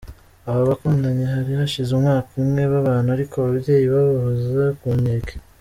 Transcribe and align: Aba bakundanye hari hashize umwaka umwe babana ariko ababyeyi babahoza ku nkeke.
Aba 0.49 0.61
bakundanye 0.69 1.23
hari 1.33 1.51
hashize 1.59 1.89
umwaka 1.93 2.29
umwe 2.43 2.63
babana 2.73 3.09
ariko 3.15 3.33
ababyeyi 3.37 3.85
babahoza 3.93 4.63
ku 4.79 4.89
nkeke. 5.01 5.35